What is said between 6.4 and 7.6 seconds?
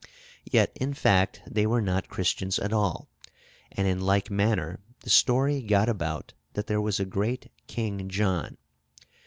that there was a great